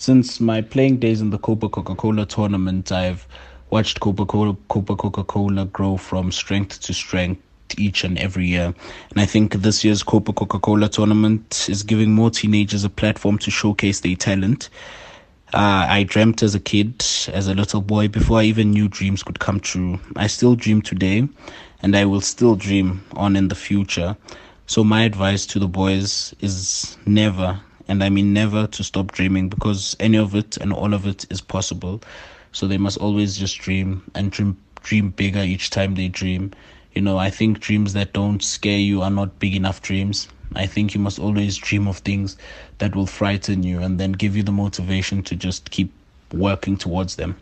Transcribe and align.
since 0.00 0.40
my 0.40 0.62
playing 0.62 0.96
days 0.96 1.20
in 1.20 1.28
the 1.28 1.36
Copa 1.36 1.68
Coca 1.68 1.94
Cola 1.94 2.24
tournament, 2.24 2.90
I've 2.90 3.28
watched 3.68 4.00
Copa 4.00 4.24
Cola 4.24 4.56
Coca 4.68 5.22
Cola 5.24 5.66
grow 5.66 5.98
from 5.98 6.32
strength 6.32 6.80
to 6.80 6.94
strength 6.94 7.42
each 7.76 8.02
and 8.02 8.16
every 8.16 8.46
year. 8.46 8.72
And 9.10 9.20
I 9.20 9.26
think 9.26 9.52
this 9.56 9.84
year's 9.84 10.02
Copa 10.02 10.32
Coca 10.32 10.58
Cola 10.58 10.88
tournament 10.88 11.66
is 11.68 11.82
giving 11.82 12.12
more 12.12 12.30
teenagers 12.30 12.82
a 12.82 12.88
platform 12.88 13.36
to 13.40 13.50
showcase 13.50 14.00
their 14.00 14.16
talent. 14.16 14.70
Uh, 15.52 15.84
I 15.86 16.04
dreamt 16.04 16.42
as 16.42 16.54
a 16.54 16.60
kid, 16.60 17.04
as 17.30 17.48
a 17.48 17.54
little 17.54 17.82
boy, 17.82 18.08
before 18.08 18.38
I 18.38 18.44
even 18.44 18.70
knew 18.70 18.88
dreams 18.88 19.22
could 19.22 19.38
come 19.38 19.60
true. 19.60 20.00
I 20.16 20.28
still 20.28 20.54
dream 20.54 20.80
today, 20.80 21.28
and 21.82 21.94
I 21.94 22.06
will 22.06 22.22
still 22.22 22.56
dream 22.56 23.04
on 23.12 23.36
in 23.36 23.48
the 23.48 23.54
future. 23.54 24.16
So, 24.66 24.82
my 24.82 25.02
advice 25.02 25.44
to 25.46 25.58
the 25.58 25.68
boys 25.68 26.34
is 26.40 26.96
never, 27.04 27.60
and 27.90 28.02
I 28.04 28.08
mean 28.08 28.32
never, 28.32 28.66
to 28.68 28.84
stop 28.84 29.12
dreaming 29.12 29.48
because 29.48 29.96
any 30.00 30.16
of 30.16 30.34
it 30.34 30.56
and 30.56 30.72
all 30.72 30.94
of 30.94 31.06
it 31.06 31.26
is 31.30 31.40
possible. 31.40 32.00
So, 32.52 32.66
they 32.66 32.78
must 32.78 32.98
always 32.98 33.36
just 33.36 33.58
dream 33.58 34.02
and 34.14 34.30
dream, 34.30 34.56
dream 34.82 35.10
bigger 35.10 35.40
each 35.40 35.70
time 35.70 35.94
they 35.94 36.08
dream. 36.08 36.52
You 36.94 37.02
know, 37.02 37.18
I 37.18 37.30
think 37.30 37.60
dreams 37.60 37.92
that 37.92 38.12
don't 38.12 38.42
scare 38.42 38.78
you 38.78 39.02
are 39.02 39.10
not 39.10 39.38
big 39.38 39.54
enough 39.54 39.82
dreams. 39.82 40.28
I 40.54 40.66
think 40.66 40.94
you 40.94 41.00
must 41.00 41.18
always 41.18 41.56
dream 41.56 41.86
of 41.86 41.98
things 41.98 42.36
that 42.78 42.96
will 42.96 43.06
frighten 43.06 43.62
you 43.62 43.80
and 43.80 44.00
then 44.00 44.12
give 44.12 44.36
you 44.36 44.42
the 44.42 44.52
motivation 44.52 45.22
to 45.24 45.36
just 45.36 45.70
keep 45.70 45.92
working 46.32 46.76
towards 46.76 47.16
them. 47.16 47.36